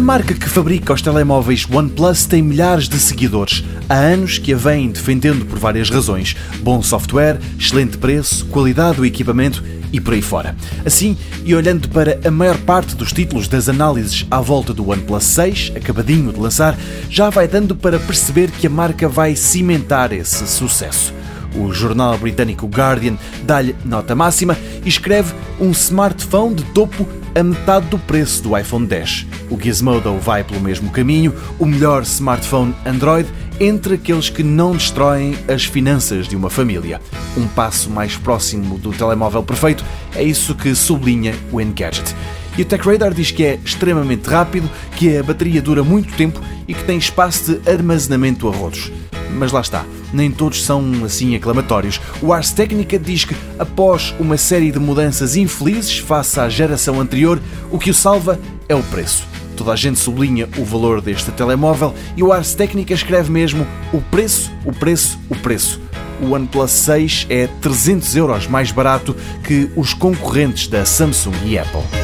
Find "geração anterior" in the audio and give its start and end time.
56.48-57.40